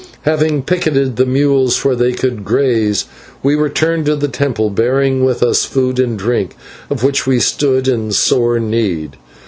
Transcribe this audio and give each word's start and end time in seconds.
Having 0.23 0.63
picketed 0.63 1.15
the 1.17 1.27
mules 1.27 1.85
where 1.85 1.95
they 1.95 2.11
could 2.11 2.43
graze, 2.43 3.05
we 3.43 3.53
returned 3.53 4.07
to 4.07 4.15
the 4.15 4.27
temple, 4.27 4.71
bearing 4.71 5.23
with 5.23 5.43
us 5.43 5.63
food 5.63 5.99
and 5.99 6.17
drink, 6.17 6.55
of 6.89 7.03
which 7.03 7.27
we 7.27 7.39
stood 7.39 7.87
in 7.87 8.11
sore 8.11 8.59
need. 8.59 9.15